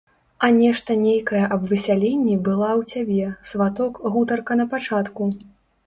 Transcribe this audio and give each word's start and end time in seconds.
А 0.45 0.47
нешта 0.53 0.95
нейкае 1.01 1.41
аб 1.57 1.61
высяленні 1.73 2.35
была 2.49 2.71
ў 2.79 3.07
цябе, 3.07 3.31
сваток, 3.53 4.05
гутарка 4.13 4.53
напачатку. 4.63 5.35